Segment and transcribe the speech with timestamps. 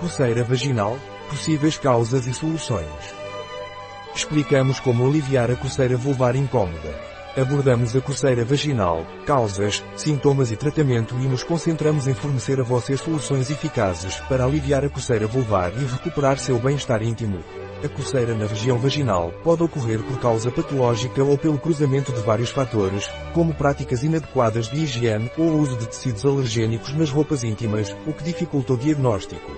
[0.00, 0.98] Coceira vaginal,
[1.28, 2.88] possíveis causas e soluções.
[4.14, 6.98] Explicamos como aliviar a coceira vulvar incômoda.
[7.36, 12.98] Abordamos a coceira vaginal, causas, sintomas e tratamento e nos concentramos em fornecer a vocês
[12.98, 17.44] soluções eficazes para aliviar a coceira vulvar e recuperar seu bem-estar íntimo.
[17.84, 22.50] A coceira na região vaginal pode ocorrer por causa patológica ou pelo cruzamento de vários
[22.50, 28.14] fatores, como práticas inadequadas de higiene ou uso de tecidos alergênicos nas roupas íntimas, o
[28.14, 29.50] que dificulta o diagnóstico.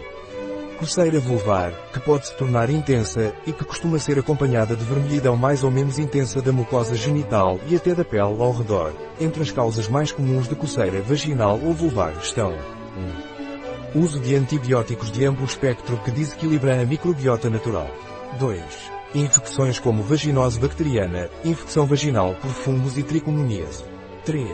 [0.82, 5.62] Coceira vulvar, que pode se tornar intensa, e que costuma ser acompanhada de vermelhidão mais
[5.62, 8.92] ou menos intensa da mucosa genital e até da pele ao redor.
[9.20, 12.52] Entre as causas mais comuns de coceira vaginal ou vulvar estão
[13.94, 14.00] 1.
[14.00, 17.88] Uso de antibióticos de amplo espectro que desequilibra a microbiota natural.
[18.40, 18.60] 2.
[19.14, 23.84] Infecções como vaginose bacteriana, infecção vaginal por fungos e tricomoníase.
[24.24, 24.48] 3.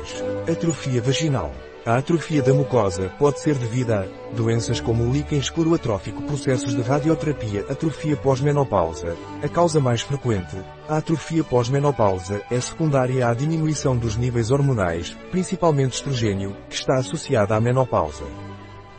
[0.46, 1.54] Atrofia vaginal.
[1.86, 6.82] A atrofia da mucosa pode ser devida a doenças como o líquen escleroatrófico, processos de
[6.82, 9.16] radioterapia, atrofia pós-menopausa.
[9.42, 10.56] A causa mais frequente,
[10.88, 17.54] a atrofia pós-menopausa, é secundária à diminuição dos níveis hormonais, principalmente estrogênio, que está associada
[17.54, 18.24] à menopausa.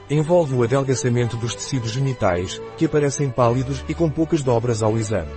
[0.09, 5.31] Envolve o adelgaçamento dos tecidos genitais, que aparecem pálidos e com poucas dobras ao exame.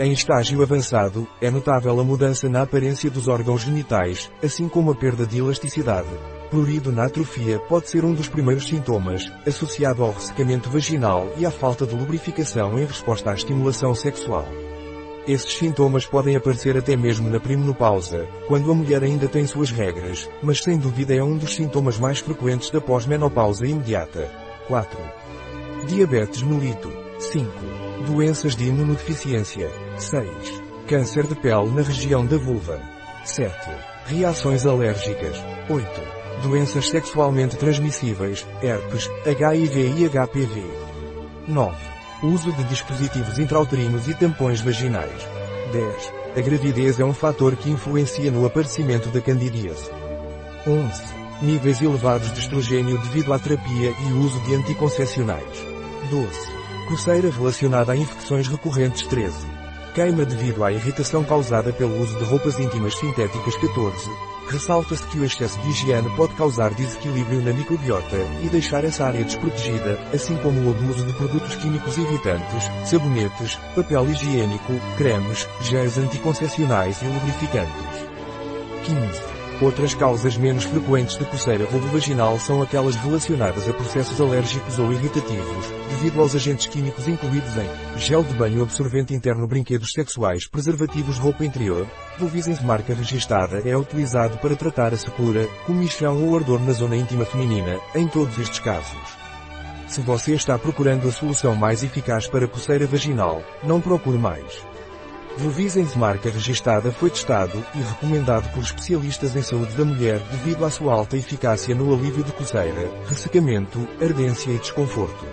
[0.00, 4.94] Em estágio avançado, é notável a mudança na aparência dos órgãos genitais, assim como a
[4.94, 6.08] perda de elasticidade.
[6.50, 11.50] Prurido na atrofia pode ser um dos primeiros sintomas, associado ao ressecamento vaginal e à
[11.50, 14.46] falta de lubrificação em resposta à estimulação sexual.
[15.26, 20.28] Esses sintomas podem aparecer até mesmo na perimenopausa, quando a mulher ainda tem suas regras,
[20.42, 24.28] mas sem dúvida é um dos sintomas mais frequentes da pós-menopausa imediata.
[24.66, 24.98] 4.
[25.86, 26.90] Diabetes melito.
[27.18, 27.71] 5.
[28.06, 29.70] Doenças de imunodeficiência.
[29.96, 30.26] 6.
[30.88, 32.80] Câncer de pele na região da vulva.
[33.24, 33.52] 7.
[34.06, 35.36] Reações alérgicas.
[35.70, 35.86] 8.
[36.42, 40.64] Doenças sexualmente transmissíveis, herpes, HIV e HPV.
[41.46, 41.76] 9.
[42.24, 45.28] Uso de dispositivos intrauterinos e tampões vaginais.
[45.72, 46.12] 10.
[46.36, 49.90] A gravidez é um fator que influencia no aparecimento da candidíase.
[50.66, 51.02] 11.
[51.40, 55.66] Níveis elevados de estrogênio devido à terapia e uso de anticoncepcionais.
[56.10, 56.61] 12.
[56.92, 59.34] Coceira relacionada a infecções recorrentes 13.
[59.94, 64.10] Queima devido à irritação causada pelo uso de roupas íntimas sintéticas 14.
[64.50, 69.24] Ressalta-se que o excesso de higiene pode causar desequilíbrio na microbiota e deixar essa área
[69.24, 77.00] desprotegida, assim como o abuso de produtos químicos irritantes, sabonetes, papel higiênico, cremes, géis anticoncepcionais
[77.00, 78.06] e lubrificantes.
[78.84, 79.31] 15.
[79.62, 85.66] Outras causas menos frequentes de coceira vulvovaginal são aquelas relacionadas a processos alérgicos ou irritativos,
[85.88, 91.44] devido aos agentes químicos incluídos em gel de banho absorvente interno brinquedos sexuais preservativos roupa
[91.44, 91.86] interior,
[92.18, 97.24] Vulvisens marca registada é utilizado para tratar a secura, comichão ou ardor na zona íntima
[97.24, 99.16] feminina, em todos estes casos.
[99.86, 104.71] Se você está procurando a solução mais eficaz para coceira vaginal, não procure mais.
[105.38, 110.70] Vulvisens marca registada foi testado e recomendado por especialistas em saúde da mulher devido à
[110.70, 115.24] sua alta eficácia no alívio de coceira, ressecamento, ardência e desconforto.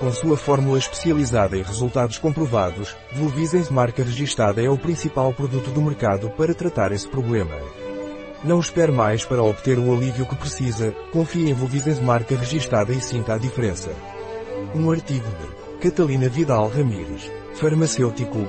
[0.00, 5.80] Com sua fórmula especializada e resultados comprovados, Vulvisens marca registada é o principal produto do
[5.80, 7.54] mercado para tratar esse problema.
[8.42, 13.00] Não espere mais para obter o alívio que precisa, confie em Vulvisens marca registada e
[13.00, 13.90] sinta a diferença.
[14.74, 18.48] Um artigo de Catalina Vidal Ramírez, farmacêutico,